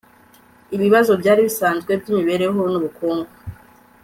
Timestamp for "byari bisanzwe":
1.21-1.91